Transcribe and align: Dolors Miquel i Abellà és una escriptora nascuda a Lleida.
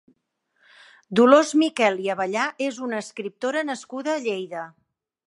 Dolors 1.19 1.51
Miquel 1.63 2.01
i 2.05 2.09
Abellà 2.13 2.47
és 2.69 2.79
una 2.87 3.03
escriptora 3.05 3.63
nascuda 3.69 4.15
a 4.17 4.25
Lleida. 4.25 4.65